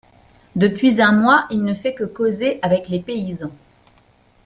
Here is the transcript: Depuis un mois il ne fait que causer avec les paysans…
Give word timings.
Depuis 0.55 0.99
un 0.99 1.11
mois 1.11 1.45
il 1.51 1.63
ne 1.63 1.75
fait 1.75 1.93
que 1.93 2.05
causer 2.05 2.57
avec 2.63 2.89
les 2.89 3.01
paysans… 3.01 3.51